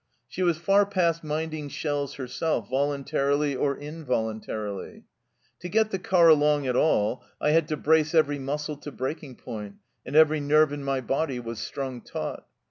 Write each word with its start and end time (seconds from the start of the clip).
She 0.27 0.41
was 0.41 0.57
far 0.57 0.87
past 0.87 1.23
minding 1.23 1.69
shells 1.69 2.15
herself, 2.15 2.67
voluntarily 2.67 3.55
or 3.55 3.77
involuntarily. 3.77 5.03
"To 5.59 5.69
get 5.69 5.91
the 5.91 5.99
car 5.99 6.27
along 6.27 6.65
at 6.65 6.75
all, 6.75 7.23
I 7.39 7.51
had 7.51 7.67
to 7.67 7.77
brace 7.77 8.15
every 8.15 8.39
muscle 8.39 8.77
to 8.77 8.91
breaking 8.91 9.35
point, 9.35 9.75
and 10.03 10.15
every 10.15 10.39
nerve 10.39 10.73
in 10.73 10.83
my 10.83 11.01
body 11.01 11.39
was 11.39 11.59
strung 11.59 12.01
taut. 12.01 12.47